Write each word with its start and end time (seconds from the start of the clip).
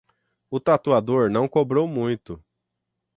O 0.49 0.59
tatuador 0.59 1.29
não 1.29 1.47
cobrou 1.47 1.87
muito 1.87 2.43